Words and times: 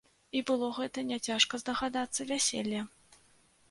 І 0.39 0.41
было 0.47 0.69
гэта, 0.77 1.05
не 1.11 1.21
цяжка 1.29 1.61
здагадацца, 1.67 2.21
вяселле. 2.35 2.85